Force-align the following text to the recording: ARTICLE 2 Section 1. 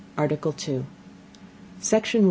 ARTICLE 0.17 0.53
2 0.53 0.85
Section 1.79 2.17
1. 2.17 2.19